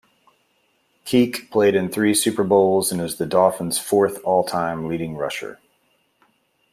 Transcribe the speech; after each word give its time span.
Kiick 1.05 1.51
played 1.51 1.75
in 1.75 1.87
three 1.87 2.15
Super 2.15 2.43
Bowls 2.43 2.91
and 2.91 2.99
is 2.99 3.17
the 3.17 3.27
Dolphins' 3.27 3.77
fourth 3.77 4.19
all-time 4.23 4.87
leading 4.87 5.15
rusher. 5.15 5.59